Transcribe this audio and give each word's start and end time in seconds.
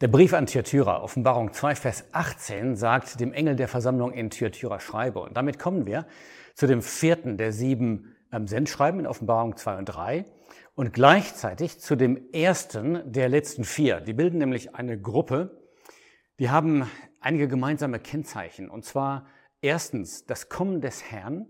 Der 0.00 0.06
Brief 0.06 0.32
an 0.32 0.46
Thyatira, 0.46 1.02
Offenbarung 1.02 1.52
2, 1.52 1.74
Vers 1.74 2.04
18, 2.12 2.76
sagt 2.76 3.18
dem 3.18 3.32
Engel 3.32 3.56
der 3.56 3.66
Versammlung 3.66 4.12
in 4.12 4.30
Thyatira 4.30 4.78
schreibe. 4.78 5.18
Und 5.18 5.36
damit 5.36 5.58
kommen 5.58 5.86
wir 5.86 6.06
zu 6.54 6.68
dem 6.68 6.82
vierten 6.82 7.36
der 7.36 7.52
sieben 7.52 8.14
ähm, 8.30 8.46
Sendschreiben 8.46 9.00
in 9.00 9.08
Offenbarung 9.08 9.56
2 9.56 9.76
und 9.78 9.86
3 9.86 10.24
und 10.76 10.92
gleichzeitig 10.92 11.80
zu 11.80 11.96
dem 11.96 12.30
ersten 12.32 13.10
der 13.10 13.28
letzten 13.28 13.64
vier. 13.64 14.00
Die 14.00 14.12
bilden 14.12 14.38
nämlich 14.38 14.76
eine 14.76 15.00
Gruppe, 15.00 15.66
die 16.38 16.48
haben 16.48 16.88
einige 17.18 17.48
gemeinsame 17.48 17.98
Kennzeichen. 17.98 18.70
Und 18.70 18.84
zwar 18.84 19.26
erstens, 19.62 20.26
das 20.26 20.48
Kommen 20.48 20.80
des 20.80 21.10
Herrn 21.10 21.48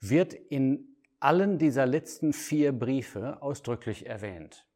wird 0.00 0.34
in 0.34 0.98
allen 1.18 1.56
dieser 1.56 1.86
letzten 1.86 2.34
vier 2.34 2.78
Briefe 2.78 3.40
ausdrücklich 3.40 4.04
erwähnt. 4.04 4.66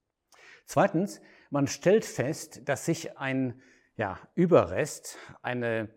Zweitens, 0.65 1.21
man 1.51 1.67
stellt 1.67 2.05
fest, 2.05 2.63
dass 2.69 2.85
sich 2.85 3.19
ein 3.19 3.61
ja, 3.97 4.19
Überrest, 4.35 5.19
eine, 5.43 5.91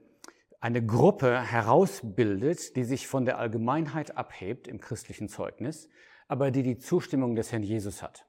eine 0.59 0.85
Gruppe 0.85 1.41
herausbildet, 1.41 2.75
die 2.75 2.83
sich 2.83 3.07
von 3.07 3.25
der 3.25 3.37
Allgemeinheit 3.37 4.17
abhebt 4.17 4.67
im 4.67 4.81
christlichen 4.81 5.29
Zeugnis, 5.29 5.89
aber 6.27 6.51
die 6.51 6.63
die 6.63 6.77
Zustimmung 6.77 7.35
des 7.35 7.51
Herrn 7.51 7.63
Jesus 7.63 8.01
hat. 8.01 8.25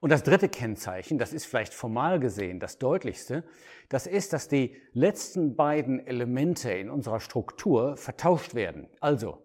Und 0.00 0.10
das 0.10 0.22
dritte 0.22 0.50
Kennzeichen, 0.50 1.16
das 1.16 1.32
ist 1.32 1.46
vielleicht 1.46 1.72
formal 1.72 2.20
gesehen 2.20 2.60
das 2.60 2.78
deutlichste, 2.78 3.42
das 3.88 4.06
ist, 4.06 4.34
dass 4.34 4.48
die 4.48 4.76
letzten 4.92 5.56
beiden 5.56 6.06
Elemente 6.06 6.70
in 6.70 6.90
unserer 6.90 7.20
Struktur 7.20 7.96
vertauscht 7.96 8.54
werden. 8.54 8.88
Also, 9.00 9.43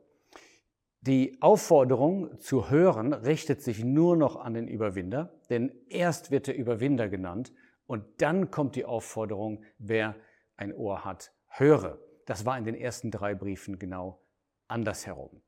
die 1.02 1.42
Aufforderung 1.42 2.40
zu 2.40 2.70
hören 2.70 3.14
richtet 3.14 3.62
sich 3.62 3.84
nur 3.84 4.18
noch 4.18 4.36
an 4.36 4.54
den 4.54 4.68
Überwinder, 4.68 5.40
denn 5.50 5.72
erst 5.88 6.30
wird 6.30 6.48
der 6.48 6.58
Überwinder 6.58 7.08
genannt 7.08 7.54
und 7.88 8.04
dann 8.22 8.52
kommt 8.52 8.76
die 8.76 8.86
Aufforderung, 8.86 9.64
wer 9.78 10.16
ein 10.58 10.74
Ohr 10.74 11.06
hat, 11.06 11.32
höre. 11.48 12.00
Das 12.26 12.46
war 12.46 12.58
in 12.58 12.66
den 12.66 12.76
ersten 12.76 13.12
drei 13.12 13.34
Briefen 13.34 13.80
genau 13.80 14.22
andersherum. 14.68 15.42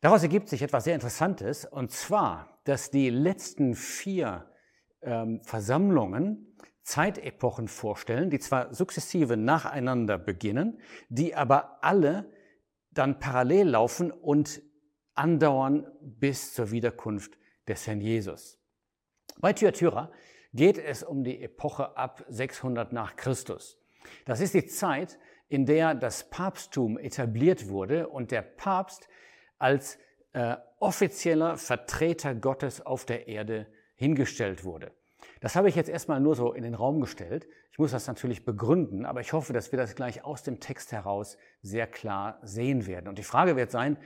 Daraus 0.00 0.22
ergibt 0.22 0.50
sich 0.50 0.60
etwas 0.60 0.84
sehr 0.84 0.94
Interessantes, 0.94 1.64
und 1.64 1.90
zwar, 1.90 2.60
dass 2.64 2.90
die 2.90 3.08
letzten 3.08 3.74
vier 3.74 4.50
ähm, 5.00 5.40
Versammlungen 5.42 6.54
Zeitepochen 6.82 7.68
vorstellen, 7.68 8.28
die 8.28 8.38
zwar 8.38 8.74
sukzessive 8.74 9.38
nacheinander 9.38 10.18
beginnen, 10.18 10.78
die 11.08 11.34
aber 11.34 11.82
alle 11.82 12.30
dann 12.94 13.18
parallel 13.18 13.68
laufen 13.68 14.10
und 14.10 14.62
andauern 15.14 15.86
bis 16.00 16.54
zur 16.54 16.70
Wiederkunft 16.70 17.38
des 17.68 17.86
Herrn 17.86 18.00
Jesus. 18.00 18.58
Bei 19.38 19.52
Thyatira 19.52 20.10
geht 20.52 20.78
es 20.78 21.02
um 21.02 21.24
die 21.24 21.42
Epoche 21.42 21.96
ab 21.96 22.24
600 22.28 22.92
nach 22.92 23.16
Christus. 23.16 23.78
Das 24.24 24.40
ist 24.40 24.54
die 24.54 24.66
Zeit, 24.66 25.18
in 25.48 25.66
der 25.66 25.94
das 25.94 26.30
Papsttum 26.30 26.98
etabliert 26.98 27.68
wurde 27.68 28.08
und 28.08 28.30
der 28.30 28.42
Papst 28.42 29.08
als 29.58 29.98
äh, 30.32 30.56
offizieller 30.80 31.56
Vertreter 31.56 32.34
Gottes 32.34 32.84
auf 32.84 33.04
der 33.04 33.28
Erde 33.28 33.66
hingestellt 33.96 34.64
wurde. 34.64 34.92
Das 35.44 35.56
habe 35.56 35.68
ich 35.68 35.74
jetzt 35.74 35.90
erstmal 35.90 36.20
nur 36.20 36.34
so 36.34 36.54
in 36.54 36.62
den 36.62 36.72
Raum 36.72 37.02
gestellt. 37.02 37.46
Ich 37.70 37.78
muss 37.78 37.90
das 37.90 38.06
natürlich 38.06 38.46
begründen, 38.46 39.04
aber 39.04 39.20
ich 39.20 39.34
hoffe, 39.34 39.52
dass 39.52 39.72
wir 39.72 39.76
das 39.76 39.94
gleich 39.94 40.24
aus 40.24 40.42
dem 40.42 40.58
Text 40.58 40.90
heraus 40.90 41.36
sehr 41.60 41.86
klar 41.86 42.40
sehen 42.42 42.86
werden. 42.86 43.08
Und 43.08 43.18
die 43.18 43.24
Frage 43.24 43.54
wird 43.54 43.70
sein, 43.70 43.98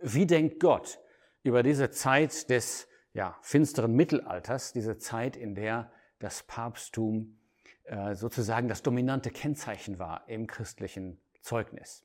wie 0.00 0.26
denkt 0.26 0.60
Gott 0.60 1.00
über 1.42 1.64
diese 1.64 1.90
Zeit 1.90 2.50
des 2.50 2.86
ja, 3.14 3.36
finsteren 3.42 3.94
Mittelalters, 3.94 4.72
diese 4.72 4.96
Zeit, 4.96 5.36
in 5.36 5.56
der 5.56 5.90
das 6.20 6.44
Papsttum 6.44 7.40
äh, 7.86 8.14
sozusagen 8.14 8.68
das 8.68 8.84
dominante 8.84 9.32
Kennzeichen 9.32 9.98
war 9.98 10.28
im 10.28 10.46
christlichen 10.46 11.20
Zeugnis. 11.40 12.04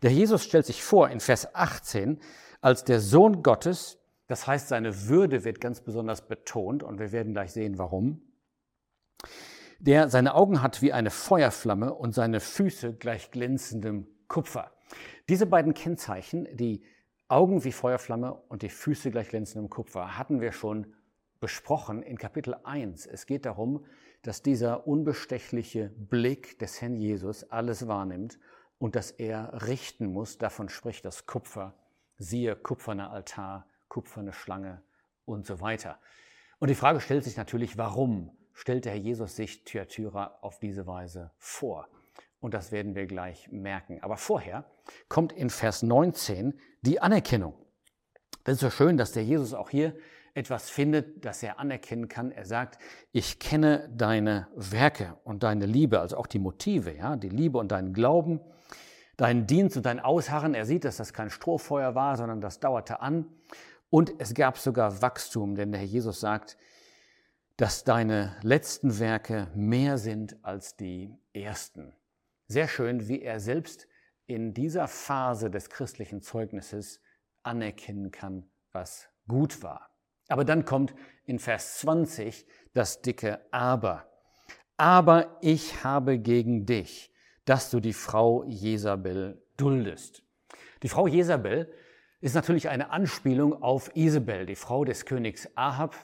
Der 0.00 0.12
Jesus 0.12 0.44
stellt 0.44 0.66
sich 0.66 0.84
vor 0.84 1.08
in 1.08 1.18
Vers 1.18 1.56
18 1.56 2.20
als 2.60 2.84
der 2.84 3.00
Sohn 3.00 3.42
Gottes, 3.42 3.98
das 4.26 4.46
heißt, 4.46 4.68
seine 4.68 5.08
Würde 5.08 5.44
wird 5.44 5.60
ganz 5.60 5.80
besonders 5.80 6.26
betont 6.28 6.82
und 6.82 6.98
wir 6.98 7.12
werden 7.12 7.32
gleich 7.32 7.52
sehen, 7.52 7.78
warum. 7.78 8.22
Der 9.78 10.08
seine 10.08 10.34
Augen 10.34 10.62
hat 10.62 10.80
wie 10.80 10.92
eine 10.92 11.10
Feuerflamme 11.10 11.92
und 11.92 12.14
seine 12.14 12.40
Füße 12.40 12.94
gleich 12.94 13.30
glänzendem 13.30 14.06
Kupfer. 14.28 14.70
Diese 15.28 15.46
beiden 15.46 15.74
Kennzeichen, 15.74 16.46
die 16.52 16.84
Augen 17.28 17.64
wie 17.64 17.72
Feuerflamme 17.72 18.32
und 18.32 18.62
die 18.62 18.68
Füße 18.68 19.10
gleich 19.10 19.28
glänzendem 19.28 19.70
Kupfer, 19.70 20.18
hatten 20.18 20.40
wir 20.40 20.52
schon 20.52 20.94
besprochen 21.40 22.02
in 22.02 22.16
Kapitel 22.16 22.54
1. 22.62 23.06
Es 23.06 23.26
geht 23.26 23.44
darum, 23.46 23.84
dass 24.22 24.42
dieser 24.42 24.86
unbestechliche 24.86 25.90
Blick 25.96 26.58
des 26.60 26.80
Herrn 26.80 26.94
Jesus 26.94 27.50
alles 27.50 27.88
wahrnimmt 27.88 28.38
und 28.78 28.94
dass 28.94 29.10
er 29.10 29.66
richten 29.66 30.06
muss. 30.12 30.38
Davon 30.38 30.68
spricht 30.68 31.04
das 31.04 31.26
Kupfer. 31.26 31.74
Siehe, 32.18 32.54
kupferner 32.54 33.10
Altar, 33.10 33.66
kupferne 33.92 34.32
Schlange 34.32 34.80
und 35.26 35.46
so 35.46 35.60
weiter. 35.60 35.98
Und 36.58 36.68
die 36.68 36.74
Frage 36.74 36.98
stellt 36.98 37.24
sich 37.24 37.36
natürlich, 37.36 37.76
warum 37.76 38.30
stellt 38.54 38.86
der 38.86 38.92
Herr 38.92 38.98
Jesus 38.98 39.36
sich 39.36 39.64
Thyatira 39.64 40.38
auf 40.40 40.58
diese 40.58 40.86
Weise 40.86 41.30
vor? 41.36 41.88
Und 42.40 42.54
das 42.54 42.72
werden 42.72 42.94
wir 42.94 43.04
gleich 43.04 43.52
merken. 43.52 44.02
Aber 44.02 44.16
vorher 44.16 44.64
kommt 45.10 45.34
in 45.34 45.50
Vers 45.50 45.82
19 45.82 46.58
die 46.80 47.00
Anerkennung. 47.00 47.52
Das 48.44 48.54
ist 48.54 48.60
so 48.60 48.70
schön, 48.70 48.96
dass 48.96 49.12
der 49.12 49.24
Jesus 49.24 49.52
auch 49.52 49.68
hier 49.68 49.94
etwas 50.32 50.70
findet, 50.70 51.26
das 51.26 51.42
er 51.42 51.58
anerkennen 51.58 52.08
kann. 52.08 52.32
Er 52.32 52.46
sagt, 52.46 52.78
ich 53.12 53.40
kenne 53.40 53.90
deine 53.94 54.48
Werke 54.56 55.18
und 55.22 55.42
deine 55.42 55.66
Liebe, 55.66 56.00
also 56.00 56.16
auch 56.16 56.26
die 56.26 56.38
Motive, 56.38 56.96
ja, 56.96 57.16
die 57.16 57.28
Liebe 57.28 57.58
und 57.58 57.70
deinen 57.70 57.92
Glauben, 57.92 58.40
deinen 59.18 59.46
Dienst 59.46 59.76
und 59.76 59.84
dein 59.84 60.00
Ausharren. 60.00 60.54
Er 60.54 60.64
sieht, 60.64 60.86
dass 60.86 60.96
das 60.96 61.12
kein 61.12 61.28
Strohfeuer 61.28 61.94
war, 61.94 62.16
sondern 62.16 62.40
das 62.40 62.58
dauerte 62.58 63.00
an. 63.00 63.26
Und 63.92 64.14
es 64.20 64.32
gab 64.32 64.56
sogar 64.56 65.02
Wachstum, 65.02 65.54
denn 65.54 65.70
der 65.70 65.82
Herr 65.82 65.86
Jesus 65.86 66.20
sagt, 66.20 66.56
dass 67.58 67.84
deine 67.84 68.34
letzten 68.40 68.98
Werke 68.98 69.48
mehr 69.54 69.98
sind 69.98 70.42
als 70.42 70.76
die 70.78 71.14
ersten. 71.34 71.94
Sehr 72.48 72.68
schön, 72.68 73.06
wie 73.06 73.20
er 73.20 73.38
selbst 73.38 73.86
in 74.24 74.54
dieser 74.54 74.88
Phase 74.88 75.50
des 75.50 75.68
christlichen 75.68 76.22
Zeugnisses 76.22 77.02
anerkennen 77.42 78.10
kann, 78.10 78.48
was 78.72 79.10
gut 79.28 79.62
war. 79.62 79.90
Aber 80.28 80.46
dann 80.46 80.64
kommt 80.64 80.94
in 81.26 81.38
Vers 81.38 81.76
20 81.80 82.46
das 82.72 83.02
dicke 83.02 83.40
Aber. 83.50 84.10
Aber 84.78 85.36
ich 85.42 85.84
habe 85.84 86.18
gegen 86.18 86.64
dich, 86.64 87.12
dass 87.44 87.70
du 87.70 87.78
die 87.78 87.92
Frau 87.92 88.42
Jesabel 88.44 89.44
duldest. 89.58 90.22
Die 90.82 90.88
Frau 90.88 91.06
Jesabel 91.06 91.70
ist 92.22 92.34
natürlich 92.34 92.68
eine 92.68 92.90
Anspielung 92.90 93.64
auf 93.64 93.90
Isabel, 93.96 94.46
die 94.46 94.54
Frau 94.54 94.84
des 94.84 95.06
Königs 95.06 95.48
Ahab. 95.56 95.96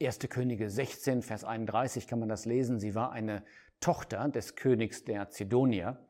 1. 0.00 0.18
Könige 0.28 0.68
16, 0.68 1.22
Vers 1.22 1.42
31 1.42 2.06
kann 2.06 2.18
man 2.18 2.28
das 2.28 2.44
lesen. 2.44 2.78
Sie 2.78 2.94
war 2.94 3.12
eine 3.12 3.42
Tochter 3.80 4.28
des 4.28 4.56
Königs 4.56 5.04
der 5.04 5.30
Zidonier. 5.30 6.06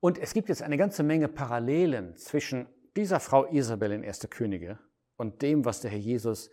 Und 0.00 0.18
es 0.18 0.34
gibt 0.34 0.48
jetzt 0.48 0.60
eine 0.60 0.76
ganze 0.76 1.04
Menge 1.04 1.28
Parallelen 1.28 2.16
zwischen 2.16 2.66
dieser 2.96 3.20
Frau 3.20 3.46
Isabel 3.46 3.92
in 3.92 4.04
1. 4.04 4.28
Könige 4.28 4.80
und 5.16 5.40
dem, 5.42 5.64
was 5.64 5.80
der 5.80 5.92
Herr 5.92 5.98
Jesus 5.98 6.50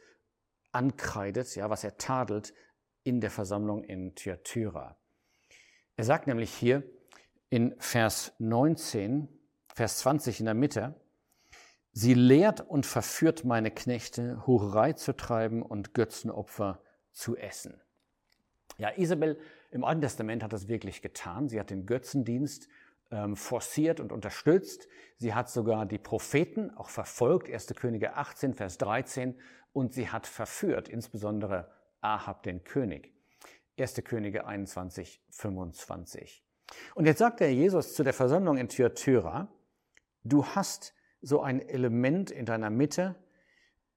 ankreidet, 0.72 1.56
ja, 1.56 1.72
was 1.72 1.84
er 1.84 1.98
tadelt 1.98 2.54
in 3.02 3.20
der 3.20 3.32
Versammlung 3.32 3.84
in 3.84 4.14
Thyatira. 4.14 4.96
Er 5.96 6.04
sagt 6.04 6.28
nämlich 6.28 6.54
hier 6.54 6.84
in 7.50 7.74
Vers 7.80 8.34
19, 8.38 9.28
Vers 9.74 9.98
20 10.00 10.42
in 10.42 10.46
der 10.46 10.54
Mitte, 10.54 10.94
Sie 12.02 12.14
lehrt 12.14 12.62
und 12.62 12.86
verführt 12.86 13.44
meine 13.44 13.72
Knechte, 13.72 14.48
Hurerei 14.48 14.94
zu 14.94 15.12
treiben 15.18 15.62
und 15.62 15.94
Götzenopfer 15.94 16.82
zu 17.12 17.36
essen. 17.36 17.82
Ja, 18.78 18.92
Isabel 18.96 19.38
im 19.70 19.84
Alten 19.84 20.00
Testament 20.00 20.42
hat 20.42 20.54
das 20.54 20.70
wirklich 20.70 21.02
getan. 21.02 21.50
Sie 21.50 21.60
hat 21.60 21.72
den 21.72 21.86
Götzendienst 21.86 22.70
ähm, 23.12 23.36
forciert 23.36 24.00
und 24.00 24.14
unterstützt. 24.14 24.88
Sie 25.18 25.34
hat 25.34 25.50
sogar 25.50 25.86
die 25.86 25.98
Propheten 25.98 26.72
auch 26.78 26.88
verfolgt, 26.88 27.50
1. 27.50 27.68
Könige 27.76 28.16
18, 28.16 28.54
Vers 28.54 28.78
13, 28.78 29.38
und 29.74 29.92
sie 29.92 30.08
hat 30.08 30.26
verführt, 30.26 30.88
insbesondere 30.88 31.70
Ahab 32.00 32.44
den 32.44 32.64
König. 32.64 33.14
1. 33.78 33.96
Könige 34.06 34.48
21, 34.48 35.22
25. 35.32 36.46
Und 36.96 37.08
jetzt 37.08 37.20
sagt 37.20 37.42
der 37.42 37.54
Jesus 37.54 37.94
zu 37.94 38.04
der 38.04 38.14
Versammlung 38.14 38.56
in 38.56 38.70
Thyatira, 38.70 39.50
du 40.24 40.46
hast 40.46 40.94
so 41.22 41.42
ein 41.42 41.62
Element 41.68 42.32
in 42.32 42.46
deiner 42.46 42.70
Mitte, 42.70 43.16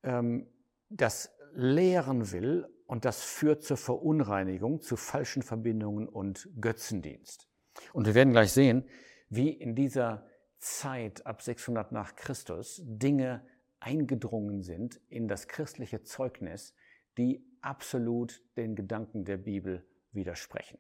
ähm, 0.02 0.48
das 0.88 1.34
lehren 1.54 2.32
will 2.32 2.68
und 2.86 3.04
das 3.04 3.22
führt 3.22 3.62
zur 3.62 3.76
Verunreinigung, 3.76 4.80
zu 4.80 4.96
falschen 4.96 5.42
Verbindungen 5.42 6.08
und 6.08 6.48
Götzendienst. 6.60 7.48
Und 7.92 8.06
wir 8.06 8.14
werden 8.14 8.32
gleich 8.32 8.52
sehen, 8.52 8.88
wie 9.28 9.50
in 9.50 9.74
dieser 9.74 10.26
Zeit 10.58 11.24
ab 11.26 11.42
600 11.42 11.92
nach 11.92 12.14
Christus 12.16 12.82
Dinge 12.84 13.46
eingedrungen 13.80 14.62
sind 14.62 15.00
in 15.08 15.26
das 15.26 15.48
christliche 15.48 16.02
Zeugnis, 16.02 16.74
die 17.18 17.44
absolut 17.60 18.42
den 18.56 18.76
Gedanken 18.76 19.24
der 19.24 19.38
Bibel 19.38 19.86
widersprechen. 20.12 20.78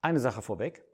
Eine 0.00 0.20
Sache 0.20 0.42
vorweg. 0.42 0.84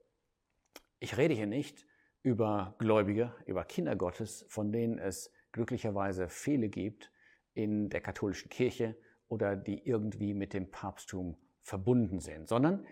Ich 0.98 1.16
rede 1.16 1.34
hier 1.34 1.46
nicht 1.46 1.86
über 2.22 2.74
Gläubige, 2.78 3.34
über 3.46 3.64
Kinder 3.64 3.96
Gottes, 3.96 4.44
von 4.48 4.72
denen 4.72 4.98
es 4.98 5.32
glücklicherweise 5.52 6.28
viele 6.28 6.68
gibt 6.68 7.10
in 7.54 7.90
der 7.90 8.00
katholischen 8.00 8.48
Kirche 8.48 8.96
oder 9.28 9.56
die 9.56 9.86
irgendwie 9.86 10.34
mit 10.34 10.52
dem 10.52 10.70
Papsttum 10.70 11.36
verbunden 11.62 12.20
sind, 12.20 12.48
sondern 12.48 12.86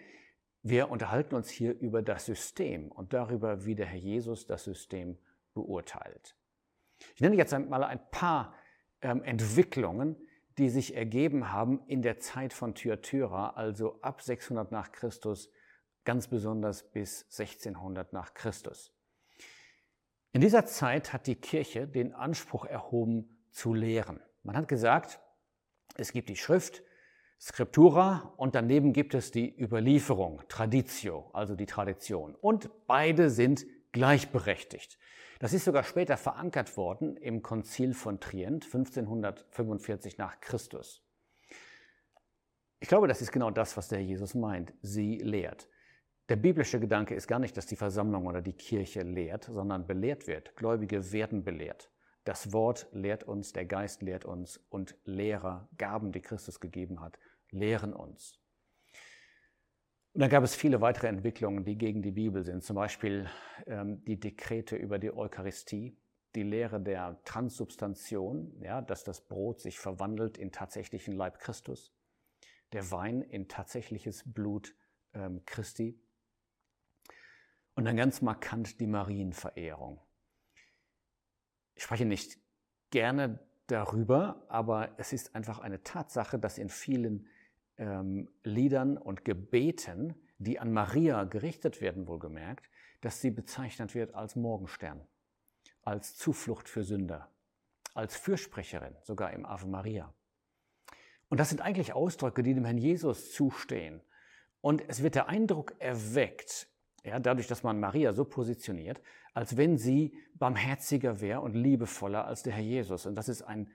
wir 0.63 0.91
unterhalten 0.91 1.35
uns 1.35 1.49
hier 1.49 1.79
über 1.79 2.03
das 2.03 2.27
System 2.27 2.93
und 2.93 3.13
darüber, 3.13 3.65
wie 3.65 3.75
der 3.75 3.87
Herr 3.87 3.99
Jesus 3.99 4.47
das 4.47 4.65
System 4.65 5.19
beurteilt. 5.55 6.37
Ich 7.15 7.21
nenne 7.21 7.37
jetzt 7.37 7.53
mal 7.53 7.83
ein 7.83 8.01
paar 8.11 8.55
ähm, 9.01 9.23
Entwicklungen, 9.23 10.17
die 10.59 10.69
sich 10.69 10.95
ergeben 10.95 11.53
haben 11.53 11.81
in 11.87 12.03
der 12.03 12.19
Zeit 12.19 12.53
von 12.53 12.75
Thyatira, 12.75 13.51
also 13.51 14.01
ab 14.03 14.21
600 14.21 14.71
nach 14.71 14.93
Christus, 14.93 15.51
ganz 16.05 16.29
besonders 16.29 16.91
bis 16.91 17.23
1600 17.25 18.13
nach 18.13 18.35
Christus. 18.35 18.95
In 20.33 20.41
dieser 20.41 20.65
Zeit 20.65 21.13
hat 21.13 21.27
die 21.27 21.35
Kirche 21.35 21.89
den 21.89 22.15
Anspruch 22.15 22.65
erhoben 22.65 23.45
zu 23.51 23.75
lehren. 23.75 24.21
Man 24.45 24.57
hat 24.57 24.69
gesagt, 24.69 25.21
es 25.97 26.13
gibt 26.13 26.29
die 26.29 26.37
Schrift, 26.37 26.83
Scriptura 27.41 28.33
und 28.37 28.55
daneben 28.55 28.93
gibt 28.93 29.15
es 29.15 29.33
die 29.33 29.59
Überlieferung, 29.61 30.43
Traditio, 30.49 31.31
also 31.33 31.57
die 31.57 31.67
Tradition. 31.67 32.37
Und 32.37 32.71
beide 32.87 33.31
sind 33.31 33.67
gleichberechtigt. 33.93 34.99
Das 35.41 35.53
ist 35.53 35.65
sogar 35.65 35.83
später 35.83 36.17
verankert 36.17 36.77
worden 36.77 37.17
im 37.17 37.43
Konzil 37.43 37.95
von 37.95 38.21
Trient 38.21 38.67
1545 38.67 40.19
nach 40.19 40.39
Christus. 40.41 41.03
Ich 42.79 42.89
glaube, 42.89 43.09
das 43.09 43.21
ist 43.21 43.33
genau 43.33 43.51
das, 43.51 43.77
was 43.77 43.89
der 43.89 44.03
Jesus 44.03 44.35
meint. 44.35 44.75
Sie 44.83 45.17
lehrt. 45.17 45.67
Der 46.31 46.37
biblische 46.37 46.79
Gedanke 46.79 47.17
ist 47.17 47.27
gar 47.27 47.41
nicht, 47.41 47.57
dass 47.57 47.67
die 47.67 47.75
Versammlung 47.75 48.29
oder 48.29 48.41
die 48.41 48.53
Kirche 48.53 49.03
lehrt, 49.03 49.47
sondern 49.47 49.89
belehrt 49.89 50.29
wird. 50.29 50.55
Gläubige 50.55 51.11
werden 51.11 51.43
belehrt. 51.43 51.91
Das 52.23 52.53
Wort 52.53 52.87
lehrt 52.93 53.25
uns, 53.25 53.53
der 53.53 53.65
Geist 53.65 54.01
lehrt 54.01 54.25
uns 54.25 54.59
und 54.69 54.97
Lehrer, 55.03 55.69
Gaben, 55.77 56.13
die 56.13 56.21
Christus 56.21 56.61
gegeben 56.61 57.01
hat, 57.01 57.19
lehren 57.51 57.93
uns. 57.93 58.39
Und 60.13 60.21
dann 60.21 60.31
gab 60.31 60.45
es 60.45 60.55
viele 60.55 60.81
weitere 60.81 61.09
Entwicklungen, 61.09 61.65
die 61.65 61.77
gegen 61.77 62.01
die 62.01 62.13
Bibel 62.13 62.45
sind, 62.45 62.63
zum 62.63 62.77
Beispiel 62.77 63.29
ähm, 63.67 64.05
die 64.05 64.21
Dekrete 64.21 64.77
über 64.77 65.01
die 65.01 65.13
Eucharistie, 65.13 65.99
die 66.37 66.45
Lehre 66.45 66.81
der 66.81 67.21
Transsubstantion, 67.25 68.57
ja, 68.63 68.83
dass 68.83 69.03
das 69.03 69.27
Brot 69.27 69.59
sich 69.59 69.81
verwandelt 69.81 70.39
in 70.39 70.53
tatsächlichen 70.53 71.17
Leib 71.17 71.41
Christus, 71.41 71.93
der 72.73 72.89
Wein 72.93 73.21
in 73.21 73.49
tatsächliches 73.49 74.23
Blut 74.33 74.77
ähm, 75.13 75.43
Christi 75.45 76.01
und 77.81 77.87
dann 77.87 77.97
ganz 77.97 78.21
markant 78.21 78.79
die 78.79 78.87
Marienverehrung. 78.87 80.03
Ich 81.75 81.83
spreche 81.83 82.05
nicht 82.05 82.39
gerne 82.91 83.39
darüber, 83.69 84.45
aber 84.49 84.91
es 84.99 85.15
ist 85.15 85.35
einfach 85.35 85.61
eine 85.61 85.83
Tatsache, 85.83 86.39
dass 86.39 86.59
in 86.59 86.69
vielen 86.69 87.27
ähm, 87.79 88.29
Liedern 88.43 88.99
und 88.99 89.25
Gebeten, 89.25 90.15
die 90.37 90.59
an 90.59 90.75
Maria 90.75 91.25
gerichtet 91.25 91.81
werden, 91.81 92.07
wohlgemerkt, 92.07 92.69
dass 93.01 93.23
sie 93.23 93.31
bezeichnet 93.31 93.95
wird 93.95 94.15
als 94.15 94.37
Morgenstern, 94.37 95.01
als 95.81 96.19
Zuflucht 96.19 96.69
für 96.69 96.85
Sünder, 96.85 97.31
als 97.95 98.15
Fürsprecherin, 98.15 98.95
sogar 99.05 99.33
im 99.33 99.47
Ave 99.47 99.67
Maria. 99.67 100.13
Und 101.31 101.41
das 101.41 101.49
sind 101.49 101.63
eigentlich 101.63 101.95
Ausdrücke, 101.95 102.43
die 102.43 102.53
dem 102.53 102.67
Herrn 102.67 102.77
Jesus 102.77 103.33
zustehen. 103.33 104.03
Und 104.61 104.87
es 104.87 105.03
wird 105.03 105.15
der 105.15 105.31
Eindruck 105.31 105.73
erweckt, 105.79 106.70
ja, 107.05 107.19
dadurch, 107.19 107.47
dass 107.47 107.63
man 107.63 107.81
Maria 107.81 108.13
so 108.13 108.25
positioniert, 108.25 109.01
als 109.35 109.57
wenn 109.57 109.79
sie 109.79 110.17
barmherziger 110.35 111.21
wäre 111.21 111.41
und 111.41 111.55
liebevoller 111.55 112.25
als 112.27 112.43
der 112.43 112.53
Herr 112.55 112.63
Jesus. 112.63 113.07
Und 113.07 113.15
das 113.15 113.29
ist 113.29 113.43
ein 113.43 113.71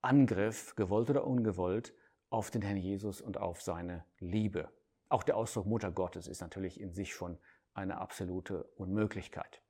Angriff, 0.00 0.74
gewollt 0.76 1.10
oder 1.10 1.26
ungewollt, 1.26 1.94
auf 2.30 2.50
den 2.50 2.62
Herrn 2.62 2.76
Jesus 2.76 3.20
und 3.20 3.38
auf 3.38 3.62
seine 3.62 4.04
Liebe. 4.18 4.68
Auch 5.08 5.22
der 5.22 5.36
Ausdruck 5.36 5.66
Mutter 5.66 5.92
Gottes 5.92 6.26
ist 6.26 6.40
natürlich 6.40 6.80
in 6.80 6.92
sich 6.92 7.14
schon 7.14 7.38
eine 7.74 7.98
absolute 7.98 8.64
Unmöglichkeit. 8.76 9.62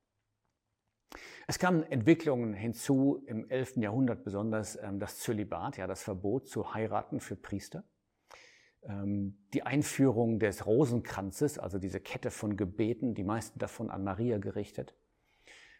Es 1.47 1.59
kamen 1.59 1.83
Entwicklungen 1.85 2.55
hinzu 2.55 3.23
im 3.27 3.49
11. 3.49 3.77
Jahrhundert 3.77 4.25
besonders 4.25 4.77
ähm, 4.77 4.99
das 4.99 5.19
Zölibat, 5.19 5.77
ja 5.77 5.87
das 5.87 6.03
Verbot 6.03 6.49
zu 6.49 6.75
heiraten 6.75 7.21
für 7.21 7.37
Priester, 7.37 7.85
die 8.87 9.63
Einführung 9.63 10.39
des 10.39 10.67
Rosenkranzes, 10.67 11.59
also 11.59 11.79
diese 11.79 12.01
Kette 12.01 12.31
von 12.31 12.57
Gebeten, 12.57 13.15
die 13.15 13.25
meisten 13.25 13.59
davon 13.59 13.91
an 13.91 14.05
Maria 14.05 14.37
gerichtet, 14.39 14.95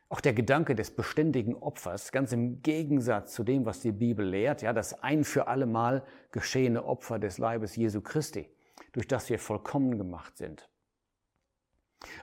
auch 0.09 0.21
der 0.21 0.33
Gedanke 0.33 0.75
des 0.75 0.91
beständigen 0.91 1.55
Opfers, 1.57 2.13
ganz 2.13 2.33
im 2.33 2.63
Gegensatz 2.63 3.35
zu 3.35 3.43
dem, 3.43 3.65
was 3.65 3.81
die 3.81 3.93
Bibel 3.93 4.27
lehrt, 4.27 4.63
ja, 4.63 4.73
das 4.73 5.03
ein 5.03 5.25
für 5.25 5.49
alle 5.49 5.67
Mal 5.67 6.05
geschehene 6.31 6.85
Opfer 6.85 7.19
des 7.19 7.39
Leibes 7.39 7.75
Jesu 7.75 8.01
Christi, 8.01 8.49
durch 8.93 9.09
das 9.09 9.29
wir 9.29 9.39
vollkommen 9.39 9.99
gemacht 9.99 10.37
sind. 10.37 10.69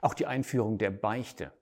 Auch 0.00 0.14
die 0.14 0.26
Einführung 0.26 0.78
der 0.78 0.90
Beichte. 0.90 1.52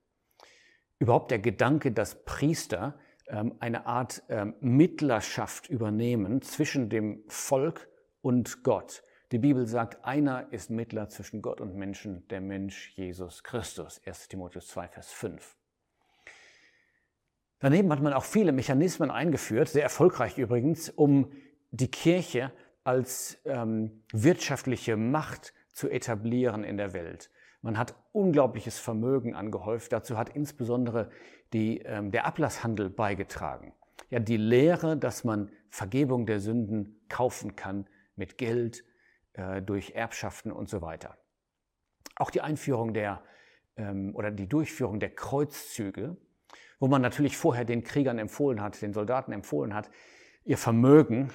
Überhaupt 0.98 1.30
der 1.30 1.38
Gedanke, 1.38 1.90
dass 1.90 2.24
Priester 2.24 2.98
ähm, 3.26 3.54
eine 3.58 3.86
Art 3.86 4.22
ähm, 4.28 4.54
Mittlerschaft 4.60 5.68
übernehmen 5.68 6.42
zwischen 6.42 6.90
dem 6.90 7.24
Volk 7.28 7.88
und 8.20 8.62
Gott. 8.62 9.02
Die 9.32 9.38
Bibel 9.38 9.64
sagt, 9.64 10.04
einer 10.04 10.52
ist 10.52 10.70
Mittler 10.70 11.08
zwischen 11.08 11.40
Gott 11.40 11.60
und 11.60 11.76
Menschen, 11.76 12.26
der 12.28 12.40
Mensch 12.40 12.90
Jesus 12.96 13.44
Christus. 13.44 14.00
1 14.04 14.26
Timotheus 14.26 14.66
2, 14.66 14.88
Vers 14.88 15.12
5. 15.12 15.56
Daneben 17.60 17.92
hat 17.92 18.02
man 18.02 18.12
auch 18.12 18.24
viele 18.24 18.50
Mechanismen 18.50 19.08
eingeführt, 19.08 19.68
sehr 19.68 19.84
erfolgreich 19.84 20.36
übrigens, 20.36 20.90
um 20.90 21.30
die 21.70 21.88
Kirche 21.88 22.50
als 22.82 23.38
ähm, 23.44 24.02
wirtschaftliche 24.12 24.96
Macht 24.96 25.54
zu 25.72 25.88
etablieren 25.88 26.64
in 26.64 26.76
der 26.76 26.92
Welt. 26.92 27.30
Man 27.62 27.78
hat 27.78 27.94
unglaubliches 28.10 28.80
Vermögen 28.80 29.36
angehäuft. 29.36 29.92
Dazu 29.92 30.18
hat 30.18 30.30
insbesondere 30.30 31.08
die, 31.52 31.78
ähm, 31.82 32.10
der 32.10 32.26
Ablasshandel 32.26 32.90
beigetragen. 32.90 33.74
Ja, 34.08 34.18
die 34.18 34.38
Lehre, 34.38 34.96
dass 34.96 35.22
man 35.22 35.52
Vergebung 35.68 36.26
der 36.26 36.40
Sünden 36.40 37.00
kaufen 37.08 37.54
kann 37.54 37.86
mit 38.16 38.36
Geld, 38.36 38.82
äh, 39.32 39.62
durch 39.62 39.90
Erbschaften 39.90 40.52
und 40.52 40.68
so 40.68 40.82
weiter. 40.82 41.18
Auch 42.16 42.30
die 42.30 42.40
Einführung 42.40 42.94
der 42.94 43.22
ähm, 43.76 44.14
oder 44.14 44.30
die 44.30 44.48
Durchführung 44.48 45.00
der 45.00 45.14
Kreuzzüge 45.14 46.16
wo 46.80 46.88
man 46.88 47.02
natürlich 47.02 47.36
vorher 47.36 47.64
den 47.64 47.84
Kriegern 47.84 48.18
empfohlen 48.18 48.60
hat, 48.60 48.80
den 48.82 48.92
Soldaten 48.92 49.32
empfohlen 49.32 49.74
hat, 49.74 49.90
ihr 50.44 50.58
Vermögen 50.58 51.30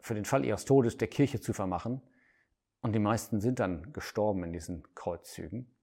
für 0.00 0.14
den 0.14 0.24
Fall 0.24 0.44
ihres 0.44 0.64
Todes 0.64 0.96
der 0.96 1.08
Kirche 1.08 1.40
zu 1.40 1.52
vermachen. 1.52 2.00
Und 2.80 2.94
die 2.94 3.00
meisten 3.00 3.40
sind 3.40 3.58
dann 3.58 3.92
gestorben 3.92 4.44
in 4.44 4.52
diesen 4.52 4.84
Kreuzzügen. 4.94 5.74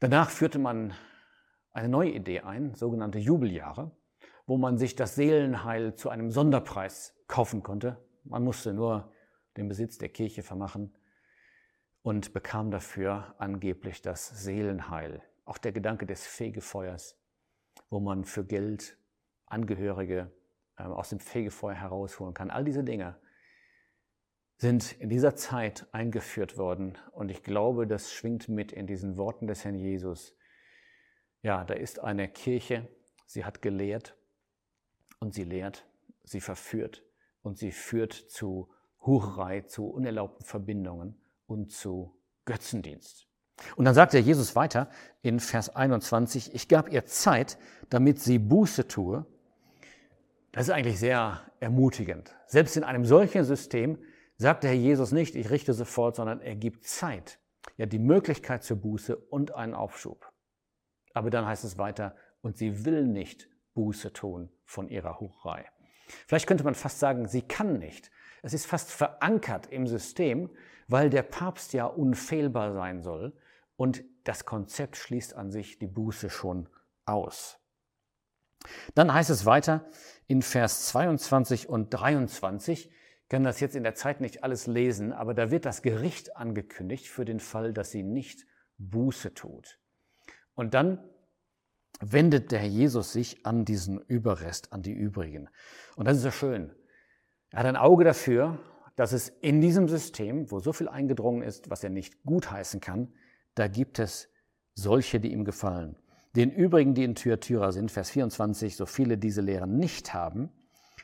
Danach 0.00 0.30
führte 0.30 0.58
man 0.58 0.92
eine 1.70 1.88
neue 1.88 2.10
Idee 2.10 2.40
ein, 2.40 2.74
sogenannte 2.74 3.20
Jubeljahre, 3.20 3.96
wo 4.46 4.56
man 4.56 4.76
sich 4.76 4.96
das 4.96 5.14
Seelenheil 5.14 5.94
zu 5.94 6.10
einem 6.10 6.32
Sonderpreis 6.32 7.14
kaufen 7.28 7.62
konnte. 7.62 8.04
Man 8.24 8.42
musste 8.42 8.72
nur 8.72 9.12
den 9.58 9.68
Besitz 9.68 9.98
der 9.98 10.08
Kirche 10.08 10.42
vermachen 10.42 10.96
und 12.02 12.32
bekam 12.32 12.70
dafür 12.70 13.34
angeblich 13.38 14.02
das 14.02 14.28
Seelenheil. 14.44 15.22
Auch 15.44 15.58
der 15.58 15.72
Gedanke 15.72 16.06
des 16.06 16.26
Fegefeuers 16.26 17.18
wo 17.90 18.00
man 18.00 18.24
für 18.24 18.44
Geld 18.44 18.98
Angehörige 19.46 20.30
ähm, 20.78 20.92
aus 20.92 21.08
dem 21.08 21.20
Fegefeuer 21.20 21.74
herausholen 21.74 22.34
kann. 22.34 22.50
All 22.50 22.64
diese 22.64 22.84
Dinge 22.84 23.18
sind 24.58 24.92
in 25.00 25.08
dieser 25.08 25.36
Zeit 25.36 25.86
eingeführt 25.92 26.58
worden 26.58 26.98
und 27.12 27.30
ich 27.30 27.42
glaube, 27.42 27.86
das 27.86 28.12
schwingt 28.12 28.48
mit 28.48 28.72
in 28.72 28.86
diesen 28.86 29.16
Worten 29.16 29.46
des 29.46 29.64
Herrn 29.64 29.76
Jesus. 29.76 30.36
Ja, 31.42 31.64
da 31.64 31.74
ist 31.74 32.00
eine 32.00 32.28
Kirche, 32.28 32.88
sie 33.26 33.44
hat 33.44 33.62
gelehrt 33.62 34.16
und 35.20 35.32
sie 35.32 35.44
lehrt, 35.44 35.86
sie 36.24 36.40
verführt 36.40 37.04
und 37.42 37.56
sie 37.56 37.70
führt 37.70 38.12
zu 38.12 38.68
Hurerei, 39.00 39.62
zu 39.62 39.86
unerlaubten 39.86 40.44
Verbindungen 40.44 41.20
und 41.46 41.72
zu 41.72 42.14
Götzendienst. 42.44 43.26
Und 43.76 43.84
dann 43.84 43.94
sagt 43.94 44.12
der 44.12 44.20
Jesus 44.20 44.54
weiter 44.56 44.88
in 45.22 45.40
Vers 45.40 45.74
21, 45.74 46.54
ich 46.54 46.68
gab 46.68 46.90
ihr 46.90 47.06
Zeit, 47.06 47.58
damit 47.90 48.20
sie 48.20 48.38
Buße 48.38 48.86
tue. 48.86 49.26
Das 50.52 50.68
ist 50.68 50.70
eigentlich 50.70 50.98
sehr 50.98 51.40
ermutigend. 51.60 52.34
Selbst 52.46 52.76
in 52.76 52.84
einem 52.84 53.04
solchen 53.04 53.44
System 53.44 53.98
sagt 54.36 54.62
der 54.62 54.70
Herr 54.70 54.78
Jesus 54.78 55.12
nicht, 55.12 55.34
ich 55.34 55.50
richte 55.50 55.74
sofort, 55.74 56.16
sondern 56.16 56.40
er 56.40 56.54
gibt 56.54 56.86
Zeit. 56.86 57.38
Ja, 57.76 57.86
die 57.86 57.98
Möglichkeit 57.98 58.62
zur 58.62 58.76
Buße 58.78 59.16
und 59.16 59.54
einen 59.54 59.74
Aufschub. 59.74 60.32
Aber 61.12 61.30
dann 61.30 61.46
heißt 61.46 61.64
es 61.64 61.78
weiter, 61.78 62.14
und 62.40 62.56
sie 62.56 62.84
will 62.84 63.04
nicht 63.04 63.48
Buße 63.74 64.12
tun 64.12 64.50
von 64.64 64.88
ihrer 64.88 65.20
Hurerei. 65.20 65.66
Vielleicht 66.26 66.46
könnte 66.46 66.64
man 66.64 66.74
fast 66.74 66.98
sagen, 66.98 67.26
sie 67.28 67.42
kann 67.42 67.78
nicht, 67.78 68.10
Es 68.42 68.54
ist 68.54 68.66
fast 68.66 68.90
verankert 68.90 69.66
im 69.66 69.86
System, 69.86 70.50
weil 70.86 71.10
der 71.10 71.22
Papst 71.22 71.72
ja 71.72 71.86
unfehlbar 71.86 72.72
sein 72.72 73.02
soll 73.02 73.32
und 73.76 74.04
das 74.24 74.44
Konzept 74.44 74.96
schließt 74.96 75.34
an 75.34 75.50
sich 75.50 75.78
die 75.78 75.86
Buße 75.86 76.30
schon 76.30 76.68
aus. 77.04 77.58
Dann 78.94 79.12
heißt 79.12 79.30
es 79.30 79.46
weiter 79.46 79.88
in 80.26 80.42
Vers 80.42 80.86
22 80.88 81.68
und 81.68 81.90
23, 81.90 82.90
ich 82.90 83.30
kann 83.30 83.44
das 83.44 83.60
jetzt 83.60 83.76
in 83.76 83.82
der 83.82 83.94
Zeit 83.94 84.20
nicht 84.20 84.42
alles 84.42 84.66
lesen, 84.66 85.12
aber 85.12 85.34
da 85.34 85.50
wird 85.50 85.66
das 85.66 85.82
Gericht 85.82 86.36
angekündigt 86.36 87.08
für 87.08 87.24
den 87.24 87.40
Fall, 87.40 87.72
dass 87.72 87.90
sie 87.90 88.02
nicht 88.02 88.46
Buße 88.78 89.34
tut. 89.34 89.78
Und 90.54 90.74
dann 90.74 90.98
wendet 92.00 92.52
der 92.52 92.60
Herr 92.60 92.68
Jesus 92.68 93.12
sich 93.12 93.44
an 93.44 93.64
diesen 93.64 94.00
Überrest, 94.00 94.72
an 94.72 94.82
die 94.82 94.92
übrigen. 94.92 95.48
Und 95.96 96.06
das 96.06 96.16
ist 96.16 96.22
so 96.22 96.30
schön. 96.30 96.74
Er 97.50 97.60
hat 97.60 97.66
ein 97.66 97.76
Auge 97.76 98.04
dafür, 98.04 98.58
dass 98.96 99.12
es 99.12 99.28
in 99.28 99.60
diesem 99.60 99.88
System, 99.88 100.50
wo 100.50 100.58
so 100.58 100.72
viel 100.72 100.88
eingedrungen 100.88 101.42
ist, 101.42 101.70
was 101.70 101.84
er 101.84 101.90
nicht 101.90 102.22
gutheißen 102.24 102.80
kann, 102.80 103.12
da 103.54 103.68
gibt 103.68 103.98
es 103.98 104.28
solche, 104.74 105.20
die 105.20 105.32
ihm 105.32 105.44
gefallen. 105.44 105.96
Den 106.36 106.50
übrigen, 106.50 106.94
die 106.94 107.04
in 107.04 107.14
Thyatira 107.14 107.72
sind, 107.72 107.90
Vers 107.90 108.10
24, 108.10 108.76
so 108.76 108.86
viele 108.86 109.16
diese 109.16 109.40
Lehren 109.40 109.78
nicht 109.78 110.14
haben, 110.14 110.50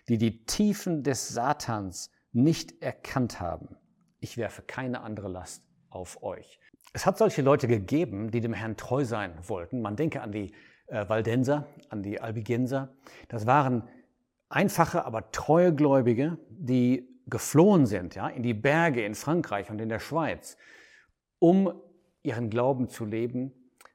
die 0.09 0.19
die 0.19 0.45
Tiefen 0.45 1.03
des 1.03 1.29
Satans 1.29 2.11
nicht 2.33 2.83
erkannt 2.83 3.41
haben. 3.41 3.77
Ich 4.21 4.37
werfe 4.37 4.63
keine 4.63 5.01
andere 5.01 5.29
Last 5.29 5.63
auf 5.89 6.23
euch. 6.23 6.59
Es 6.93 7.07
hat 7.07 7.19
solche 7.19 7.43
Leute 7.43 7.69
gegeben, 7.69 8.31
die 8.31 8.41
dem 8.41 8.53
Herrn 8.53 8.77
treu 8.77 9.05
sein 9.05 9.33
wollten. 9.49 9.81
Man 9.81 9.97
denke 9.97 10.21
an 10.21 10.33
die 10.33 10.53
äh, 10.87 11.09
Waldenser, 11.09 11.67
an 11.89 12.03
die 12.03 12.21
Albigenser. 12.21 12.95
Das 13.29 13.47
waren 13.47 13.89
einfache, 14.55 15.05
aber 15.05 15.31
treue 15.33 15.75
Gläubige, 15.75 16.39
die 16.49 17.09
geflohen 17.27 17.87
sind 17.87 18.15
ja, 18.15 18.29
in 18.29 18.43
die 18.43 18.55
Berge 18.55 19.05
in 19.05 19.15
Frankreich 19.15 19.71
und 19.71 19.81
in 19.81 19.89
der 19.89 19.99
Schweiz, 19.99 20.57
um 21.39 21.73
ihren 22.23 22.51
Glauben 22.51 22.89
zu 22.89 23.05
leben. 23.05 23.53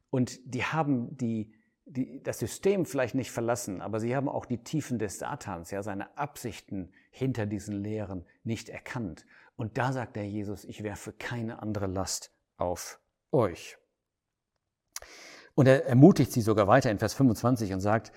Und 0.10 0.40
die 0.44 0.64
haben 0.64 1.16
die, 1.18 1.54
die, 1.86 2.22
das 2.24 2.40
System 2.40 2.86
vielleicht 2.86 3.16
nicht 3.16 3.32
verlassen, 3.32 3.82
aber 3.82 4.00
sie 4.00 4.16
haben 4.16 4.28
auch 4.28 4.46
die 4.46 4.64
Tiefen 4.64 5.00
des 5.00 5.20
Satans, 5.20 5.72
ja, 5.72 5.84
seine 5.84 6.18
Absichten 6.18 6.92
hinter 7.12 7.46
diesen 7.46 7.84
Lehren 7.84 8.26
nicht 8.44 8.70
erkannt. 8.70 9.26
Und 9.56 9.78
da 9.78 9.94
sagt 9.94 10.16
der 10.16 10.28
Jesus, 10.28 10.66
ich 10.66 10.84
werfe 10.84 11.14
keine 11.14 11.62
andere 11.62 11.88
Last 11.88 12.32
auf 12.58 13.00
euch. 13.32 13.78
Und 15.56 15.68
er 15.68 15.86
ermutigt 15.86 16.32
sie 16.32 16.42
sogar 16.42 16.68
weiter 16.68 16.90
in 16.90 17.00
Vers 17.00 17.14
25 17.14 17.74
und 17.74 17.82
sagt, 17.82 18.12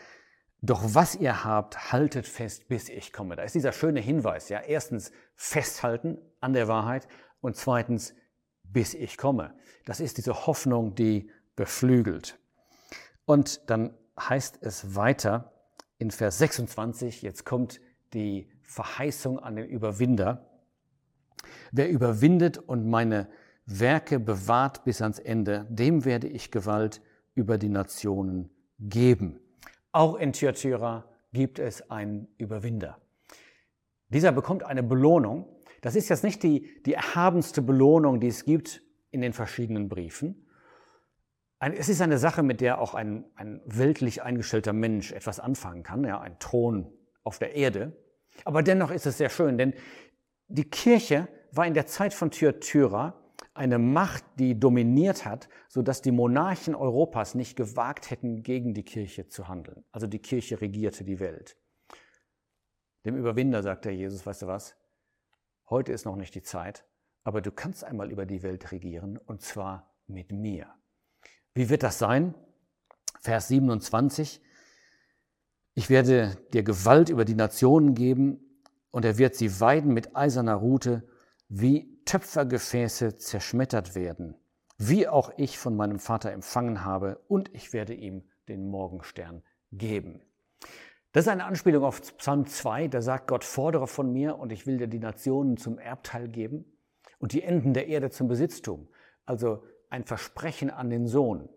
doch 0.64 0.94
was 0.94 1.16
ihr 1.16 1.44
habt, 1.44 1.92
haltet 1.92 2.26
fest, 2.26 2.68
bis 2.68 2.88
ich 2.88 3.12
komme. 3.12 3.34
Da 3.34 3.42
ist 3.42 3.56
dieser 3.56 3.72
schöne 3.72 3.98
Hinweis, 3.98 4.48
ja. 4.48 4.60
Erstens 4.60 5.10
festhalten 5.34 6.18
an 6.40 6.52
der 6.52 6.68
Wahrheit 6.68 7.08
und 7.40 7.56
zweitens, 7.56 8.14
bis 8.62 8.94
ich 8.94 9.18
komme. 9.18 9.54
Das 9.84 9.98
ist 9.98 10.18
diese 10.18 10.46
Hoffnung, 10.46 10.94
die 10.94 11.30
beflügelt. 11.56 12.38
Und 13.24 13.68
dann 13.68 13.92
heißt 14.18 14.58
es 14.62 14.94
weiter 14.94 15.52
in 15.98 16.12
Vers 16.12 16.38
26, 16.38 17.22
jetzt 17.22 17.44
kommt 17.44 17.80
die 18.14 18.48
Verheißung 18.62 19.40
an 19.40 19.56
den 19.56 19.66
Überwinder. 19.66 20.48
Wer 21.72 21.90
überwindet 21.90 22.58
und 22.58 22.88
meine 22.88 23.28
Werke 23.66 24.20
bewahrt 24.20 24.84
bis 24.84 25.02
ans 25.02 25.18
Ende, 25.18 25.66
dem 25.70 26.04
werde 26.04 26.28
ich 26.28 26.52
Gewalt 26.52 27.02
über 27.34 27.58
die 27.58 27.68
Nationen 27.68 28.50
geben. 28.78 29.41
Auch 29.92 30.16
in 30.16 30.32
Thyatira 30.32 31.04
gibt 31.32 31.58
es 31.58 31.90
einen 31.90 32.28
Überwinder. 32.38 32.98
Dieser 34.08 34.32
bekommt 34.32 34.64
eine 34.64 34.82
Belohnung. 34.82 35.46
Das 35.80 35.96
ist 35.96 36.08
jetzt 36.08 36.24
nicht 36.24 36.42
die, 36.42 36.82
die 36.84 36.94
erhabenste 36.94 37.62
Belohnung, 37.62 38.20
die 38.20 38.28
es 38.28 38.44
gibt 38.44 38.82
in 39.10 39.20
den 39.20 39.32
verschiedenen 39.32 39.88
Briefen. 39.88 40.48
Es 41.58 41.88
ist 41.88 42.00
eine 42.00 42.18
Sache, 42.18 42.42
mit 42.42 42.60
der 42.60 42.80
auch 42.80 42.94
ein, 42.94 43.24
ein 43.36 43.60
weltlich 43.64 44.22
eingestellter 44.22 44.72
Mensch 44.72 45.12
etwas 45.12 45.38
anfangen 45.38 45.82
kann, 45.82 46.04
ja, 46.04 46.20
ein 46.20 46.38
Thron 46.40 46.92
auf 47.22 47.38
der 47.38 47.54
Erde. 47.54 47.96
Aber 48.44 48.62
dennoch 48.62 48.90
ist 48.90 49.06
es 49.06 49.18
sehr 49.18 49.28
schön, 49.28 49.58
denn 49.58 49.74
die 50.48 50.68
Kirche 50.68 51.28
war 51.52 51.66
in 51.66 51.74
der 51.74 51.86
Zeit 51.86 52.14
von 52.14 52.30
Thyatira 52.30 53.21
eine 53.54 53.78
Macht, 53.78 54.24
die 54.38 54.58
dominiert 54.58 55.24
hat, 55.24 55.48
sodass 55.68 56.00
die 56.00 56.12
Monarchen 56.12 56.74
Europas 56.74 57.34
nicht 57.34 57.56
gewagt 57.56 58.10
hätten, 58.10 58.42
gegen 58.42 58.72
die 58.72 58.84
Kirche 58.84 59.28
zu 59.28 59.48
handeln. 59.48 59.84
Also 59.92 60.06
die 60.06 60.20
Kirche 60.20 60.60
regierte 60.60 61.04
die 61.04 61.20
Welt. 61.20 61.56
Dem 63.04 63.16
Überwinder 63.16 63.62
sagt 63.62 63.84
der 63.84 63.94
Jesus, 63.94 64.24
weißt 64.24 64.42
du 64.42 64.46
was? 64.46 64.76
Heute 65.68 65.92
ist 65.92 66.04
noch 66.04 66.16
nicht 66.16 66.34
die 66.34 66.42
Zeit, 66.42 66.86
aber 67.24 67.40
du 67.40 67.50
kannst 67.50 67.84
einmal 67.84 68.10
über 68.10 68.26
die 68.26 68.42
Welt 68.42 68.72
regieren 68.72 69.18
und 69.18 69.42
zwar 69.42 69.94
mit 70.06 70.32
mir. 70.32 70.72
Wie 71.54 71.68
wird 71.68 71.82
das 71.82 71.98
sein? 71.98 72.34
Vers 73.20 73.48
27. 73.48 74.40
Ich 75.74 75.90
werde 75.90 76.36
dir 76.52 76.62
Gewalt 76.62 77.08
über 77.08 77.24
die 77.24 77.34
Nationen 77.34 77.94
geben 77.94 78.60
und 78.90 79.04
er 79.04 79.18
wird 79.18 79.34
sie 79.34 79.60
weiden 79.60 79.92
mit 79.92 80.16
eiserner 80.16 80.54
Rute 80.54 81.08
wie 81.48 81.91
Töpfergefäße 82.04 83.16
zerschmettert 83.16 83.94
werden, 83.94 84.36
wie 84.78 85.08
auch 85.08 85.32
ich 85.36 85.58
von 85.58 85.76
meinem 85.76 85.98
Vater 85.98 86.32
empfangen 86.32 86.84
habe, 86.84 87.20
und 87.28 87.54
ich 87.54 87.72
werde 87.72 87.94
ihm 87.94 88.24
den 88.48 88.68
Morgenstern 88.68 89.42
geben. 89.70 90.22
Das 91.12 91.26
ist 91.26 91.28
eine 91.28 91.44
Anspielung 91.44 91.84
auf 91.84 92.00
Psalm 92.16 92.46
2, 92.46 92.88
da 92.88 93.02
sagt 93.02 93.28
Gott, 93.28 93.44
fordere 93.44 93.86
von 93.86 94.12
mir 94.12 94.38
und 94.38 94.50
ich 94.50 94.66
will 94.66 94.78
dir 94.78 94.86
die 94.86 94.98
Nationen 94.98 95.58
zum 95.58 95.78
Erbteil 95.78 96.28
geben 96.28 96.64
und 97.18 97.32
die 97.32 97.42
Enden 97.42 97.74
der 97.74 97.86
Erde 97.88 98.10
zum 98.10 98.28
Besitztum. 98.28 98.88
Also 99.26 99.62
ein 99.90 100.04
Versprechen 100.04 100.70
an 100.70 100.88
den 100.88 101.06
Sohn. 101.06 101.50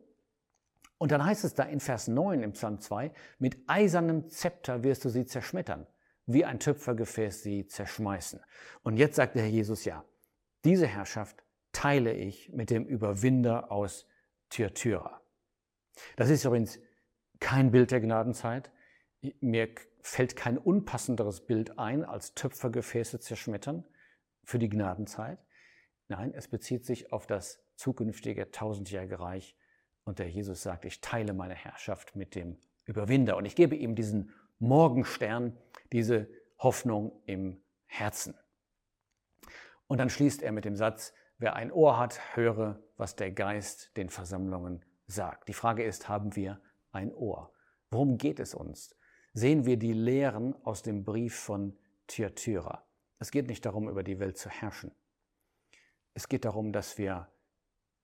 Und 0.97 1.11
dann 1.11 1.25
heißt 1.25 1.45
es 1.45 1.53
da 1.53 1.63
in 1.63 1.79
Vers 1.79 2.07
9 2.07 2.43
im 2.43 2.51
Psalm 2.51 2.79
2, 2.79 3.11
mit 3.39 3.57
eisernem 3.67 4.27
Zepter 4.27 4.83
wirst 4.83 5.05
du 5.05 5.09
sie 5.09 5.25
zerschmettern, 5.25 5.87
wie 6.25 6.43
ein 6.43 6.59
Töpfergefäß 6.59 7.41
sie 7.43 7.67
zerschmeißen. 7.67 8.41
Und 8.83 8.97
jetzt 8.97 9.15
sagt 9.15 9.35
der 9.35 9.43
Herr 9.43 9.49
Jesus 9.49 9.85
ja, 9.85 10.03
diese 10.65 10.87
Herrschaft 10.87 11.43
teile 11.71 12.13
ich 12.13 12.51
mit 12.51 12.69
dem 12.69 12.85
Überwinder 12.85 13.71
aus 13.71 14.07
Thyatira. 14.49 15.21
Das 16.15 16.29
ist 16.29 16.43
übrigens 16.43 16.79
kein 17.39 17.71
Bild 17.71 17.91
der 17.91 18.01
Gnadenzeit. 18.01 18.71
Mir 19.39 19.69
fällt 20.01 20.35
kein 20.35 20.57
unpassenderes 20.57 21.45
Bild 21.45 21.77
ein, 21.79 22.03
als 22.03 22.33
Töpfergefäße 22.33 23.19
zerschmettern 23.19 23.85
für 24.43 24.59
die 24.59 24.69
Gnadenzeit. 24.69 25.39
Nein, 26.07 26.33
es 26.33 26.47
bezieht 26.47 26.85
sich 26.85 27.11
auf 27.11 27.27
das 27.27 27.63
zukünftige 27.75 28.51
tausendjährige 28.51 29.19
Reich. 29.19 29.55
Und 30.03 30.19
der 30.19 30.29
Jesus 30.29 30.61
sagt, 30.61 30.85
ich 30.85 31.01
teile 31.01 31.33
meine 31.33 31.55
Herrschaft 31.55 32.15
mit 32.15 32.35
dem 32.35 32.57
Überwinder 32.85 33.37
und 33.37 33.45
ich 33.45 33.55
gebe 33.55 33.75
ihm 33.75 33.95
diesen 33.95 34.31
Morgenstern, 34.59 35.57
diese 35.91 36.29
Hoffnung 36.59 37.21
im 37.25 37.63
Herzen. 37.87 38.35
Und 39.87 39.99
dann 39.99 40.09
schließt 40.09 40.41
er 40.41 40.51
mit 40.51 40.65
dem 40.65 40.75
Satz, 40.75 41.13
wer 41.37 41.55
ein 41.55 41.71
Ohr 41.71 41.97
hat, 41.97 42.35
höre, 42.35 42.81
was 42.97 43.15
der 43.15 43.31
Geist 43.31 43.95
den 43.97 44.09
Versammlungen 44.09 44.83
sagt. 45.07 45.47
Die 45.47 45.53
Frage 45.53 45.83
ist, 45.83 46.09
haben 46.09 46.35
wir 46.35 46.61
ein 46.91 47.13
Ohr? 47.13 47.53
Worum 47.91 48.17
geht 48.17 48.39
es 48.39 48.53
uns? 48.55 48.95
Sehen 49.33 49.65
wir 49.65 49.77
die 49.77 49.93
Lehren 49.93 50.55
aus 50.63 50.81
dem 50.81 51.03
Brief 51.03 51.35
von 51.35 51.77
Thyatira. 52.07 52.85
Es 53.19 53.31
geht 53.31 53.47
nicht 53.47 53.65
darum, 53.65 53.89
über 53.89 54.03
die 54.03 54.19
Welt 54.19 54.37
zu 54.37 54.49
herrschen. 54.49 54.91
Es 56.13 56.29
geht 56.29 56.45
darum, 56.45 56.71
dass 56.71 56.97
wir 56.97 57.29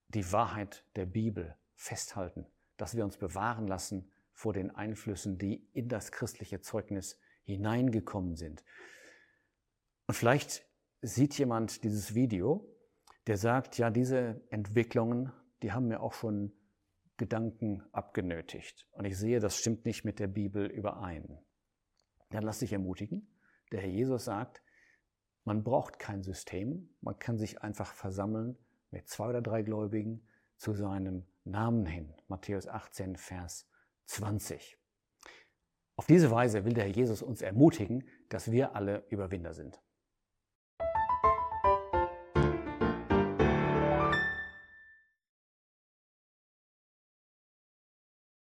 die 0.09 0.31
Wahrheit 0.31 0.83
der 0.95 1.05
Bibel 1.05 1.55
festhalten, 1.75 2.45
dass 2.77 2.95
wir 2.95 3.05
uns 3.05 3.17
bewahren 3.17 3.67
lassen 3.67 4.11
vor 4.33 4.53
den 4.53 4.71
Einflüssen, 4.71 5.37
die 5.37 5.67
in 5.73 5.87
das 5.87 6.11
christliche 6.11 6.61
Zeugnis 6.61 7.19
hineingekommen 7.43 8.35
sind. 8.35 8.63
Und 10.07 10.15
vielleicht 10.15 10.67
sieht 11.01 11.37
jemand 11.37 11.83
dieses 11.83 12.13
Video, 12.13 12.67
der 13.27 13.37
sagt, 13.37 13.77
ja, 13.77 13.89
diese 13.89 14.41
Entwicklungen, 14.49 15.31
die 15.61 15.71
haben 15.71 15.87
mir 15.87 16.01
auch 16.01 16.13
schon 16.13 16.53
Gedanken 17.17 17.83
abgenötigt. 17.91 18.87
Und 18.91 19.05
ich 19.05 19.17
sehe, 19.17 19.39
das 19.39 19.57
stimmt 19.57 19.85
nicht 19.85 20.05
mit 20.05 20.19
der 20.19 20.27
Bibel 20.27 20.65
überein. 20.65 21.39
Dann 22.29 22.43
lass 22.43 22.59
dich 22.59 22.73
ermutigen. 22.73 23.27
Der 23.71 23.81
Herr 23.81 23.89
Jesus 23.89 24.25
sagt, 24.25 24.63
man 25.43 25.63
braucht 25.63 25.99
kein 25.99 26.23
System, 26.23 26.95
man 27.01 27.17
kann 27.19 27.37
sich 27.37 27.61
einfach 27.61 27.93
versammeln 27.93 28.57
mit 28.91 29.07
zwei 29.07 29.29
oder 29.29 29.41
drei 29.41 29.63
Gläubigen 29.63 30.27
zu 30.57 30.73
seinem 30.73 31.25
Namen 31.43 31.85
hin. 31.85 32.13
Matthäus 32.27 32.67
18, 32.67 33.15
Vers 33.15 33.67
20. 34.05 34.77
Auf 35.95 36.05
diese 36.05 36.31
Weise 36.31 36.65
will 36.65 36.73
der 36.73 36.85
Herr 36.85 36.91
Jesus 36.91 37.21
uns 37.21 37.41
ermutigen, 37.41 38.07
dass 38.29 38.51
wir 38.51 38.75
alle 38.75 39.05
Überwinder 39.09 39.53
sind. 39.53 39.81